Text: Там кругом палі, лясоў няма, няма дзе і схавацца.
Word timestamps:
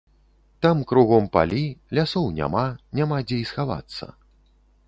Там 0.65 0.79
кругом 0.91 1.27
палі, 1.37 1.61
лясоў 1.97 2.25
няма, 2.39 2.65
няма 3.01 3.23
дзе 3.29 3.37
і 3.43 3.47
схавацца. 3.51 4.13